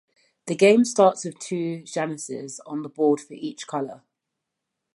The 0.47 0.55
game 0.55 0.83
starts 0.83 1.25
with 1.25 1.37
two 1.37 1.83
januses 1.83 2.59
on 2.65 2.81
the 2.81 2.89
board 2.89 3.21
for 3.21 3.33
each 3.35 3.67
color. 3.67 4.01